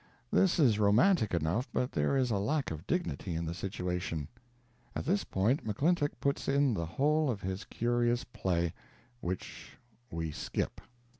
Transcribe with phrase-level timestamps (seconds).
[0.31, 4.29] This is romantic enough, but there is a lack of dignity in the situation.
[4.95, 8.73] At this point McClintock puts in the whole of his curious play
[9.19, 9.77] which
[10.09, 10.81] we skip.